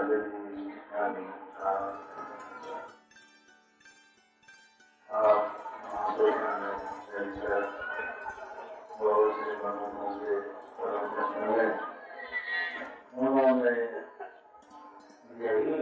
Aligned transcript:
validity 0.00 0.72
and 0.96 1.16
uh, 1.60 1.92
uh, 5.10 5.40
बहुत 9.00 9.36
से 9.36 9.52
मनों 9.60 10.08
से 10.20 10.34
उन्होंने 13.18 13.74
यही 15.40 15.76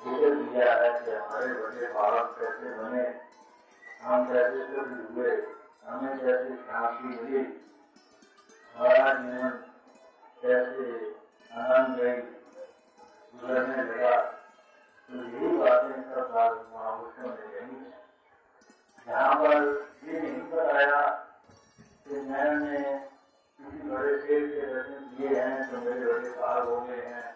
ज़िक्र 0.00 0.34
दिया 0.34 0.72
है 0.72 0.90
कि 0.98 1.10
हमारे 1.10 1.52
बड़े 1.60 1.92
भारत 1.94 2.34
कैसे 2.38 2.74
बने 2.78 3.04
हम 4.02 4.26
कैसे 4.32 4.66
शुद्ध 4.74 4.98
हुए 5.10 5.36
हमें 5.86 6.18
कैसे 6.18 6.56
शांति 6.66 7.08
मिली 7.08 7.44
हमारा 8.74 9.12
जीवन 9.14 9.50
कैसे 10.42 10.90
आनंदमयी 11.50 12.39
यही 15.08 15.48
पर 19.36 19.64
ये 20.06 20.20
नहीं 20.20 20.40
बताया 20.50 21.00
मैंने 22.24 22.80
बड़े 23.86 24.16
किए 24.20 25.28
हैं 25.30 25.70
तो 25.70 25.78
मेरे 25.78 26.04
बड़े 26.04 26.30
पार 26.32 26.60
हो 26.60 26.80
गए 26.80 27.06
हैं 27.06 27.30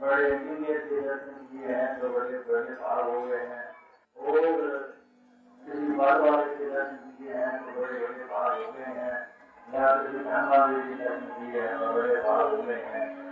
बड़े 0.00 0.30
के 0.30 1.00
दर्शन 1.00 1.46
किए 1.50 1.66
हैं 1.66 2.00
तो 2.00 2.08
बड़े 2.08 2.38
बड़े 2.48 2.74
पार 2.76 3.02
हो 3.04 3.20
गए 3.22 3.44
हैं 3.44 3.66
और 4.18 4.40
किसी 5.60 5.92
बार 5.92 6.20
वाले 6.20 6.54
के 6.54 6.70
दर्शन 6.70 7.10
किए 7.18 7.34
हैं 7.34 7.58
तो 7.58 7.80
बड़े 7.80 7.98
बड़े 7.98 8.24
पार 8.26 8.50
हो 8.54 8.72
गए 8.72 8.94
हैं 9.00 9.16
किसी 9.72 10.24
धन 10.24 10.48
वाले 10.48 10.94
दर्शन 10.94 11.26
किए 11.34 11.60
हैं 11.60 11.78
तो 11.78 11.92
बड़े 11.92 12.16
पार 12.22 12.42
हो 12.46 12.62
गए 12.62 12.82
हैं 12.86 13.31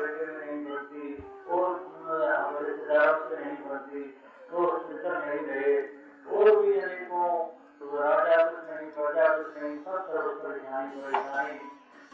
बेटे 0.00 0.26
नहीं 0.26 0.56
मिलती 0.64 1.04
और 1.50 1.68
हमारे 2.06 2.66
रिश्तेदारों 2.66 3.28
से 3.28 3.44
नहीं 3.44 3.56
बनती 3.68 4.02
तो 4.50 4.66
मित्र 4.88 5.12
नहीं 5.18 5.46
रहे। 5.46 5.76
और 6.28 6.60
भी 6.62 6.78
अनेकों 6.80 7.28
तो 7.80 7.84
राजा 7.96 8.36
कुछ 8.44 8.70
नहीं, 8.70 8.90
प्रजा 8.90 9.26
कुछ 9.36 9.62
नहीं, 9.62 9.76
सब 9.78 10.06
तरफ़ 10.08 10.38
परेशानी 10.42 11.00
परेशानी 11.02 11.58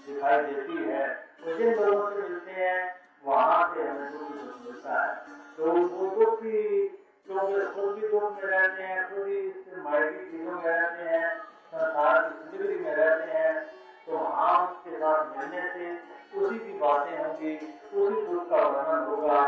दिखाई 0.06 0.42
देती 0.42 0.76
है। 0.84 1.06
तो 1.40 1.56
जिन 1.58 1.74
लोगों 1.74 2.10
से 2.10 2.28
मिलते 2.28 2.50
हैं, 2.50 2.80
वहाँ 3.26 3.74
से 3.74 3.88
हमें 3.88 4.12
दुख 4.12 4.30
मिलता 4.66 5.02
है। 5.02 5.14
तो 5.56 5.72
वो 5.72 6.10
दुख 6.16 6.38
की 6.42 6.88
क्योंकि 7.26 7.60
खुद 7.74 7.94
भी 7.94 8.08
दुख 8.08 8.32
में 8.32 8.42
रहते 8.42 8.82
हैं, 8.82 9.02
खुद 9.10 9.26
ही 9.26 9.38
मायकी 9.82 10.30
चीज़ों 10.30 10.52
में 10.52 10.64
रहते 10.64 11.02
हैं, 11.04 11.28
संसार 11.68 12.22
की 12.22 12.56
ज़िंदगी 12.56 12.78
में 12.84 12.94
रहते 12.94 13.30
हैं। 13.30 13.54
तो 14.06 14.18
वहाँ 14.18 14.66
उसके 14.66 14.96
साथ 14.96 15.36
मिलने 15.36 15.62
से 15.68 15.84
उसी 16.38 16.58
की 16.58 16.78
बातें 16.78 17.18
होंगी, 17.18 17.56
उसी 17.94 18.26
दुख 18.26 18.50
का 18.50 18.56
वर्णन 18.56 19.04
होगा 19.04 19.42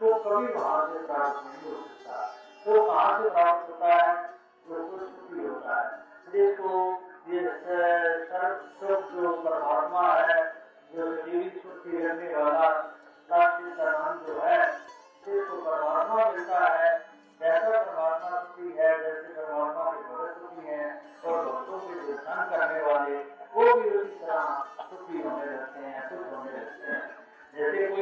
तो 0.00 0.14
कभी 0.14 0.52
वहाँ 0.52 0.86
से 0.86 0.98
प्राप्त 1.06 1.42
नहीं 1.46 1.72
हो 1.72 1.82
सकता। 1.82 2.16
तो 2.64 2.86
कहाँ 2.86 3.22
से 3.22 3.30
प्राप्त 3.30 3.68
होता 3.68 3.94
है? 3.94 4.26
तो 4.68 4.74
कुछ 4.88 5.02
भी 5.30 5.46
होता 5.46 5.76
है। 5.80 5.90
देखो, 6.32 6.92
ये 7.28 7.40
सर्व 7.48 9.20
जो 9.20 9.32
परमात्मा 9.32 10.02
है, 10.02 10.52
जो 10.94 11.16
जीवित 11.16 11.62
सुखी 11.62 11.96
रहने 11.96 12.34
वाला 12.36 12.68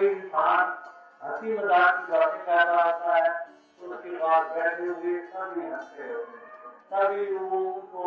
कोई 0.01 0.09
इंसान 0.09 0.69
हँसी 1.23 1.53
मज़ाक 1.55 1.97
की 1.97 2.13
बातें 2.13 2.45
कर 2.45 2.67
रहा 2.67 2.85
होता 2.85 3.15
है 3.15 3.31
तो 3.81 3.87
उसके 3.87 4.11
पास 4.19 4.45
बैठे 4.55 4.85
हुए 4.85 5.17
सभी 5.33 5.65
हँसते 5.73 6.05
सभी 6.93 7.27
लोगों 7.27 7.73
को 7.91 8.05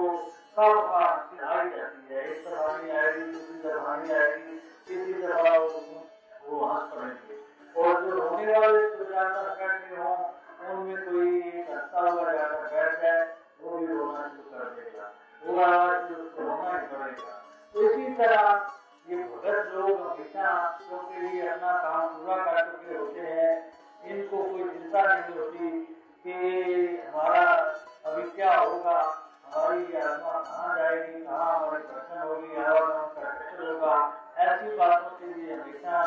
सब 0.54 0.80
का 0.88 1.04
आई 1.50 1.70
जाती 1.70 2.14
है। 2.14 2.24
एक 2.32 2.40
तरहानी 2.46 2.90
आएगी, 2.92 3.22
दूसरी 3.26 3.60
तरहानी 3.60 4.12
आएगी, 4.14 4.58
तीसरी 4.88 5.14
तरह 5.22 5.44
वो 6.48 6.66
हंस 6.66 6.90
पड़ेंगे। 6.94 7.36
और 7.78 8.02
जो 8.02 8.18
रोने 8.18 8.58
वाले 8.58 8.82
तो 8.90 9.06
जाकर 9.06 9.46
बैठे 9.60 9.96
हों, 9.96 10.18
उनमें 10.70 10.98
कोई 11.06 11.38
एक 11.40 11.70
हंसता 11.70 12.02
हुआ 12.02 12.32
जाकर 12.32 12.68
बैठ 12.74 13.02
जाए, 13.02 13.24
वो 13.62 13.78
भी 13.78 13.88
रोना 13.88 14.28
शुरू 14.28 14.58
कर 14.58 14.70
देगा। 14.72 15.12
वो 15.44 15.62
आवाज़ 15.64 16.14
उसको 16.14 16.42
रोना 16.42 16.72
ही। 16.72 16.86
पड़ेगा 16.88 17.42
तो 17.76 17.82
इसी 17.82 18.14
तरह 18.16 18.72
ये 19.10 19.24
भगत 19.24 19.72
लोग 19.76 20.23
अपना 21.54 21.72
काम 21.78 22.08
पूरा 22.08 22.36
कर 22.36 22.72
चुके 22.72 22.98
होते 22.98 23.20
हैं, 23.20 23.72
इनको 24.06 24.38
कोई 24.38 24.64
चिंता 24.64 25.02
नहीं 25.02 25.40
होती 25.40 25.70
कि 26.26 26.34
हमारा 27.08 27.44
अभी 28.06 28.24
क्या 28.32 28.56
होगा, 28.60 29.00
हमारी 29.46 29.98
आत्मा 29.98 30.40
कहाँ 30.40 30.78
जाएगी, 30.78 31.26
कहाँ 31.26 31.60
हमारी 31.60 31.84
दर्शन 31.84 32.28
होगी 32.28 32.56
होगा। 33.66 33.96
ऐसी 34.38 34.76
बातों 34.78 35.18
से 35.18 35.34
भी 35.34 35.52
हमेशा 35.52 36.02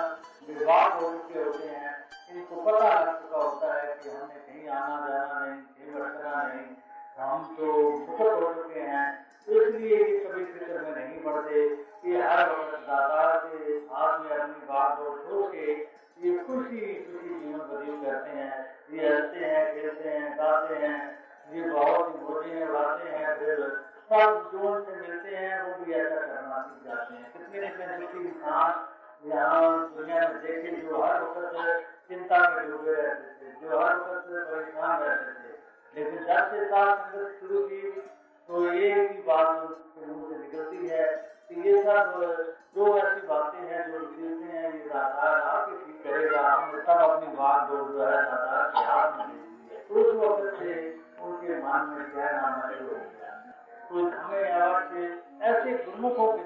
विवाद 0.48 0.92
हो 0.92 1.10
चुके 1.10 1.38
होते 1.38 1.68
हैं। 1.68 1.94
इनको 2.30 2.62
पता 2.62 2.88
लग 3.00 3.22
चुका 3.22 3.38
होता 3.38 3.72
है 3.74 3.94
कि 3.94 4.10
हमें 4.10 4.38
कहीं 4.38 4.68
आना 4.68 5.08
जाना 5.08 5.46
नहीं, 5.46 5.60
कहीं 5.60 5.92
भटकना 5.94 6.42
नहीं। 6.42 6.76
हम 7.18 7.54
तो 7.58 7.72
मुक्त 7.90 8.20
हो 8.20 8.54
चुके 8.54 8.80
हैं। 8.80 9.26
इसलिए 9.48 10.24
कभी 10.24 10.44
फ़िक्र 10.44 10.80
में 10.80 10.94
नहीं 10.96 11.22
पड़ते 11.22 11.68
कि 12.02 12.16
हर 12.16 12.65
हैं 27.26 27.32
कितने 27.32 27.68
कितने 27.68 27.98
दुखी 27.98 28.28
इंसान 28.28 28.84
यहाँ 29.24 29.62
दुनिया 29.96 30.28
में 30.28 30.40
देखे 30.42 30.76
जो 30.78 31.02
हर 31.02 31.22
वक्त 31.22 31.86
चिंता 32.08 32.38
में 32.50 32.70
डूबे 32.70 32.92
रहते 32.92 33.30
थे 33.38 33.52
जो 33.60 33.78
हर 33.78 33.96
वक्त 33.96 34.28
परेशान 34.50 35.00
रहते 35.00 35.32
थे 35.32 35.54
लेकिन 35.94 36.24
जब 36.24 36.50
से 36.50 36.64
संगत 36.66 37.40
शुरू 37.40 37.62
की 37.68 37.90
तो 38.48 38.64
ये 38.72 38.94
भी 39.06 39.22
बात 39.22 39.48
मुँह 39.60 40.28
से 40.28 40.38
निकलती 40.38 40.88
है 40.88 41.06
कि 41.48 41.68
ये 41.68 41.82
सब 41.82 42.20
जो 42.76 42.96
ऐसी 42.98 43.26
बातें 43.26 43.58
हैं 43.60 43.82
जो 43.90 43.98
निकलते 43.98 44.56
हैं 44.56 44.72
ये 44.72 44.84
दातार 44.86 45.40
आपके 45.42 45.76
ठीक 45.84 46.02
करेगा 46.04 46.42
हमने 46.42 46.82
सब 46.82 47.02
अपनी 47.06 47.34
बात 47.36 47.68
जो 47.70 47.84
जो 47.86 48.04
है 48.04 48.22
दातार 48.24 48.70
के 48.70 48.84
हाथ 48.84 49.18
में 49.18 49.36
दे 49.68 49.82
उस 49.94 50.14
वक्त 50.16 50.58
से 50.58 50.74
उनके 51.20 51.58
मन 51.58 51.90
में 51.90 52.10
क्या 52.10 52.30
नाम 52.32 52.60
हो 52.80 53.04
तो 53.88 54.04
हमें 54.18 54.52
आज 54.52 54.92
से 54.92 55.02
ऐसे 55.42 55.72
गुरुमुखों 55.74 56.32
के 56.32 56.45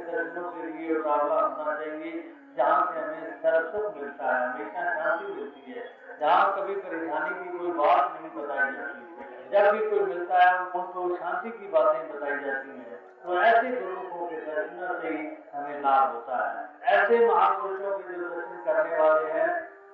उतावला 1.01 1.41
होना 1.41 1.75
चाहिए 1.75 2.13
जहाँ 2.57 2.81
से 2.87 3.01
हमें 3.01 3.37
सरसुख 3.43 3.97
मिलता 3.97 4.37
है, 4.37 4.49
हमेशा 4.49 4.95
शांति 4.95 5.33
मिलती 5.33 5.73
है, 5.73 5.85
जहाँ 6.21 6.57
कभी 6.57 6.75
परेशानी 6.77 7.35
की 7.35 7.59
कोई 7.59 7.71
बात 7.79 8.03
नहीं 8.15 8.31
बताई 8.37 8.73
जाती 8.73 9.09
जब 9.53 9.71
भी 9.73 9.79
कोई 9.91 10.01
मिलता 10.01 10.41
है, 10.41 10.59
उनको 10.71 11.17
शांति 11.17 11.51
की 11.51 11.69
बातें 11.69 12.03
बताई 12.11 12.39
जाती 12.41 12.69
हैं। 12.71 12.99
तो 13.23 13.41
ऐसे 13.43 13.71
गुरुमुखों 13.71 14.27
के 14.27 14.37
दर्शनों 14.43 15.01
से 15.01 15.09
ही 15.09 15.25
हमें 15.55 15.81
लाभ 15.81 16.15
होता 16.15 16.37
है। 16.45 16.99
ऐसे 16.99 17.19
महापुरुषों 17.27 17.99
के 17.99 18.13
जो 18.13 18.29
दर्शन 18.29 18.63
करने 18.67 18.97
वाले 18.99 19.33
हैं 19.33 19.49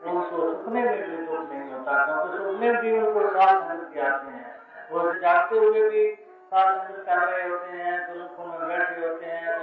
उनको 0.05 0.41
सुखने 0.43 0.83
में 0.83 1.11
भी 1.11 1.17
दुख 1.17 1.49
नहीं 1.53 1.71
होता, 1.73 2.05
क्योंकि 2.05 2.39
सुखने 2.39 2.73
भी 2.73 2.93
उनको 2.99 3.29
साथ 3.29 3.73
के 3.95 4.01
आते 4.01 4.31
हैं। 4.31 4.55
वो 4.91 5.13
जागते 5.15 5.59
हुए 5.59 5.89
भी 5.89 6.05
साथ 6.53 6.93
कर 7.07 7.19
रहे 7.19 7.49
होते 7.49 7.71
हैं 7.79 7.95
गुरुकुल 8.09 8.47
में 8.51 8.69
बैठे 8.69 9.07
होते 9.07 9.27
हैं 9.27 9.56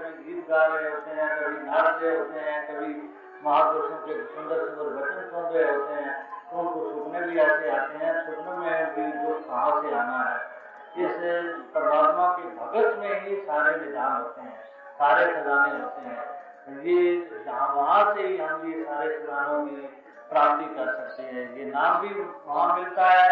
गा 0.53 0.65
रहे 0.65 0.89
होते 0.89 1.11
हैं, 1.11 1.29
कभी 1.39 1.59
नाच 1.67 2.01
रहे 2.01 2.17
होते 2.17 2.39
हैं, 2.39 2.57
कभी 2.67 2.91
महापुरुषों 3.45 3.97
के 4.07 4.13
सुंदर 4.25 4.59
सुंदर 4.65 4.85
वचन 4.95 5.29
सुन 5.31 5.45
रहे 5.53 5.71
होते 5.71 5.93
हैं 5.95 6.15
तो 6.49 6.59
उनको 6.59 6.89
सुपने 6.89 7.21
भी 7.21 7.39
ऐसे 7.39 7.69
आते 7.71 8.05
हैं 8.05 8.13
सुपने 8.25 8.53
में 8.57 8.95
भी 8.95 9.05
जो 9.13 9.33
कहाँ 9.47 9.81
से 9.81 9.95
आना 9.95 10.19
है। 10.23 10.37
इस 10.95 11.15
परमात्मा 11.73 12.27
के 12.33 12.49
भगत 12.57 12.97
में 12.99 13.21
ही 13.21 13.35
सारे 13.45 13.75
निदान 13.77 14.11
होते 14.13 14.41
हैं, 14.41 14.59
सारे 14.99 15.25
खजाने 15.27 15.81
होते 15.83 16.01
हैं। 16.01 16.81
ये 16.83 16.99
जहाँ 17.45 17.67
वहाँ 17.75 18.03
से 18.13 18.27
ही 18.27 18.37
हम 18.37 18.71
ये 18.71 18.83
सारे 18.83 19.17
खजानों 19.17 19.65
की 19.65 19.87
प्राप्ति 20.29 20.65
कर 20.75 20.91
सकते 20.91 21.23
हैं। 21.23 21.45
ये 21.57 21.65
नाम 21.65 22.01
भी 22.01 22.13
वहाँ 22.19 22.67
मिलता 22.75 23.09
है, 23.09 23.29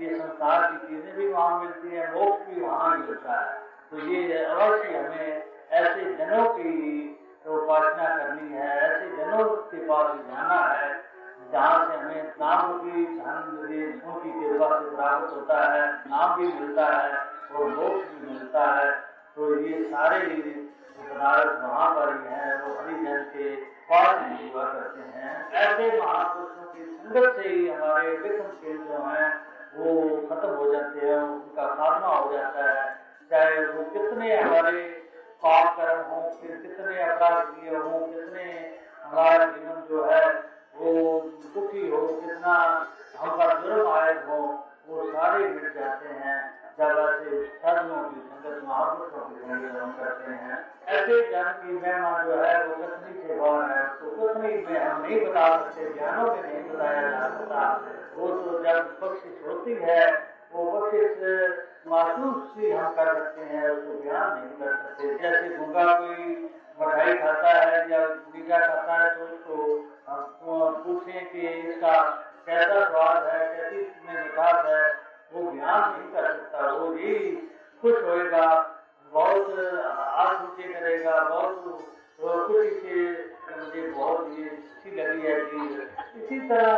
ये 0.00 0.14
संसार 0.14 0.70
की 0.70 0.86
चीज़ें 0.86 1.16
भी 1.16 1.28
वहाँ 1.28 1.60
मिलती 1.60 1.96
है, 1.96 2.12
मोक्ष 2.14 2.46
भी 2.46 2.60
वहाँ 2.62 2.96
मिलता 2.96 3.40
है। 3.40 3.60
तो 3.90 3.98
ये 4.08 4.44
अवश्य 4.44 4.98
हमें 4.98 5.51
ऐसे 5.92 6.14
जनों 6.14 6.44
की 6.48 7.08
उपासना 7.46 8.16
करनी 8.16 8.54
है, 8.54 8.80
ऐसे 8.80 9.06
जनों 9.16 9.44
के 9.44 9.76
पास 9.76 10.06
जाना 10.16 10.60
है, 10.64 11.04
जहाँ 11.52 11.88
से 11.88 11.96
हमें 11.96 12.22
नाम 12.40 12.78
की, 12.78 13.04
धन 13.06 13.58
उनकी 14.06 14.32
कृपा 14.32 14.80
से 14.80 14.96
प्राप्त 14.96 15.34
होता 15.34 15.72
है, 15.72 15.92
नाम 15.92 16.40
भी 16.40 16.52
मिलता 16.52 16.86
है 16.86 17.18
और 17.54 17.66
मोक्ष 17.66 18.08
भी 18.08 18.32
मिलता 18.32 18.64
है। 18.64 18.90
तो 19.36 19.58
ये 19.60 19.82
सारे 19.84 20.18
पदार्थ 20.18 21.62
वहाँ 21.62 21.94
पर 21.94 22.12
ही 22.12 22.34
है, 22.34 22.62
वो 22.62 22.74
हरिजन 22.74 23.22
के 23.22 23.56
पास 23.56 24.16
ही 24.22 24.50
हुआ 24.50 24.64
करते 24.64 25.00
हैं। 25.00 25.50
ऐसे 25.50 26.00
महापुरुषों 26.00 26.72
की 26.72 26.84
संगत 26.84 27.42
से 27.42 27.48
ही 27.48 27.68
हमारे 27.68 28.16
विक्रमशील 28.16 28.78
जो 28.78 29.04
है, 29.04 29.28
वो 29.76 30.16
खत्म 30.26 30.48
हो 30.48 30.72
जाते 30.72 31.06
हैं, 31.06 31.18
उनका 31.18 31.66
खात्मा 31.66 32.08
हो 32.08 32.32
जाता 32.32 32.70
है। 32.70 32.96
चाहे 33.30 33.66
वो 33.66 33.82
कितने 33.90 34.36
हमारे 34.40 35.01
पाप 35.42 35.76
कर्म 35.76 36.00
हो, 36.00 36.20
फिर 36.42 36.56
कितने 36.56 37.02
अपराध 37.02 37.46
किए 37.46 37.76
हों, 37.76 38.00
कितने 38.06 38.44
हमारा 39.04 39.44
जीवन 39.44 39.80
जो 39.88 40.04
है, 40.04 40.26
वो 40.76 41.20
दुखी 41.54 41.88
हो, 41.88 42.06
कितना 42.06 42.54
हम 43.18 43.30
पर 43.30 43.60
जुर्म 43.62 43.88
आए 43.90 44.14
हो, 44.26 44.38
वो 44.88 45.04
सारे 45.12 45.48
मिट 45.48 45.74
जाते 45.74 46.08
हैं। 46.08 46.40
जब 46.78 46.98
ऐसे 46.98 47.46
साधुओं 47.46 48.02
की 48.04 48.20
संगत 48.20 48.62
महापुरुषों 48.64 49.24
की 49.28 49.40
संगत 49.40 49.80
हम 49.82 49.90
करते 49.92 50.30
हैं, 50.32 50.58
ऐसे 50.88 51.20
जन 51.30 51.50
की 51.52 51.72
महिमा 51.72 52.22
जो 52.22 52.36
है, 52.42 52.66
वो 52.66 52.74
कथनी 52.74 53.12
से 53.22 53.38
भाव 53.40 53.62
है 53.62 53.84
तो 53.86 54.10
कथनी 54.16 54.56
में 54.66 54.80
हम 54.80 55.02
नहीं 55.02 55.20
बता 55.26 55.48
सकते, 55.58 55.92
ज्ञानों 55.94 56.34
में 56.34 56.42
नहीं 56.42 56.62
बताया 56.70 57.10
जा 57.10 57.28
सकता। 57.28 57.70
वो 58.16 58.28
तो 58.28 58.62
जब 58.64 58.98
बख्शिश 59.02 59.46
होती 59.46 59.74
है 59.74 60.31
वो 60.54 60.70
बख्शिश 60.70 61.12
महसूस 61.86 62.56
ही 62.56 62.70
हम 62.70 62.88
कर 62.94 63.14
सकते 63.14 63.44
हैं, 63.44 63.68
उसको 63.68 63.92
बयान 64.02 64.26
नहीं 64.34 64.50
कर 64.58 64.74
सकते। 64.74 65.14
जैसे 65.22 65.48
गुंगा 65.56 65.84
कोई 65.98 66.16
मिठाई 66.80 67.14
खाता 67.18 67.52
है 67.52 67.90
या 67.90 68.00
मीठा 68.34 68.58
खाता 68.58 68.94
है 68.94 69.08
तो 69.14 69.24
उसको 69.24 70.70
पूछें 70.84 71.30
कि 71.32 71.40
इसका 71.48 71.94
कैसा 72.46 72.84
स्वाद 72.84 73.26
है, 73.26 73.40
कैसी 73.56 73.76
इसमें 73.80 74.22
मिठास 74.22 74.64
है, 74.66 74.84
वो 75.32 75.50
बयान 75.50 75.90
नहीं 75.90 76.08
कर 76.12 76.32
सकता। 76.32 76.70
वो 76.70 76.92
ही 76.92 77.14
खुश 77.82 78.02
होएगा, 78.04 78.46
बहुत 79.12 79.46
हाथ 80.16 80.44
ऊँचे 80.44 80.72
करेगा, 80.72 81.20
बहुत 81.28 81.54
खुशी 82.22 82.70
से, 82.80 82.96
मुझे 83.56 83.86
बहुत 83.88 84.38
ये 84.38 84.48
अच्छी 84.48 84.90
लगी 84.96 85.26
है 85.26 85.40
कि 85.46 85.58
इसी 86.20 86.38
तरह 86.48 86.70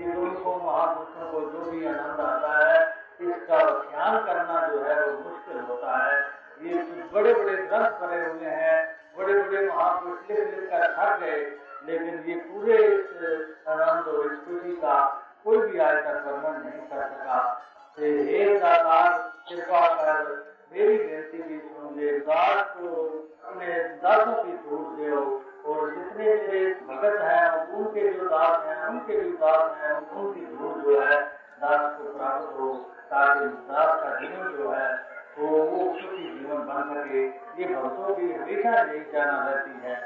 ये 0.00 0.12
गुरु 0.12 0.30
को 0.44 0.54
महापुरुषों 0.56 1.30
को 1.32 1.40
जो 1.50 1.70
भी 1.70 1.86
आनंद 1.86 2.20
आता 2.20 2.52
है 2.58 2.78
इसका 3.44 3.58
ध्यान 3.80 4.14
करना 4.26 4.60
जो 4.66 4.78
है 4.82 4.94
वो 5.00 5.12
मुश्किल 5.20 5.58
होता 5.60 5.96
है। 5.96 6.20
ये 6.62 6.74
बड़े 7.12 7.32
बड़े 7.34 7.56
ग्रंथ 7.56 7.98
भरे 8.00 8.20
हुए 8.26 8.50
हैं 8.50 8.76
बड़े 9.18 9.34
बड़े 9.34 9.66
महापुरुष 9.66 10.30
लिख 10.30 10.38
लिख 10.50 10.70
कर 10.70 10.84
थक 10.92 11.18
गए, 11.20 11.40
लेकिन 11.86 12.24
ये 12.26 12.34
पूरे 12.44 12.76
इस 12.84 13.66
आनंद 13.68 14.08
और 14.08 14.28
खुशी 14.36 14.72
का 14.76 14.96
कोई 15.44 15.58
भी 15.58 15.78
आज 15.78 15.96
तक 15.96 16.24
वर्णन 16.26 16.62
नहीं 16.62 16.80
कर 16.88 17.02
सका। 17.02 17.40
हे 17.98 18.58
दातार, 18.58 19.10
कृपा 19.48 19.82
कर, 19.94 20.32
मेरी 20.72 20.96
बेनती 20.98 21.42
भी 21.42 21.58
सुन 21.58 21.94
ले, 21.96 22.18
दास 22.20 22.64
को 22.70 22.88
अपने 23.44 23.76
दासों 24.02 24.42
की 24.44 24.56
छूट 24.64 24.96
दे 24.96 25.12
और 25.64 25.90
जितने 25.90 26.24
मेरे 26.24 26.64
भगत 26.88 27.20
हैं, 27.22 27.44
उनके 27.68 28.08
जो 28.08 28.24
दास 28.28 28.66
हैं, 28.66 28.86
उनके 28.86 29.20
भी 29.20 29.36
दास 29.36 29.78
हैं, 29.78 29.94
उनकी 30.10 30.46
धूल 30.56 30.82
जो 30.82 31.00
है, 31.00 31.22
दास 31.60 31.92
को 31.98 32.16
प्राप्त 32.16 32.58
हो। 32.58 32.72
ताकि 33.04 33.48
का 34.00 34.10
जीवन 34.20 34.56
जो 34.56 34.70
है 34.70 34.88
तो 35.36 35.46
वो 35.46 35.78
सुखी 36.00 36.24
जीवन 36.38 36.60
बन 36.68 36.92
सके। 36.94 37.22
ये 37.60 37.74
भक्तों 37.74 38.14
की 38.14 38.32
हमेशा 38.32 38.72
यही 38.82 39.00
जाना 39.12 39.36
रहती 39.48 39.86
है। 39.86 39.96